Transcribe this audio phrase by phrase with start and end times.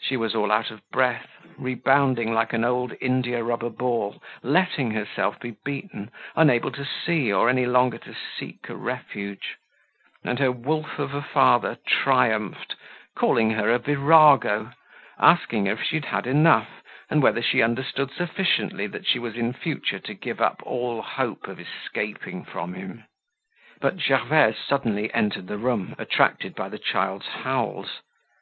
[0.00, 1.28] She was all out of breath,
[1.58, 2.64] rebounding like an
[2.98, 8.70] india rubber ball, letting herself be beaten, unable to see or any longer to seek
[8.70, 9.56] a refuge.
[10.24, 12.74] And her wolf of a father triumphed,
[13.14, 14.72] calling her a virago,
[15.18, 19.34] asking her if she had had enough and whether she understood sufficiently that she was
[19.36, 23.04] in future to give up all hope of escaping from him.
[23.78, 28.00] But Gervaise suddenly entered the room, attracted by the child's howls.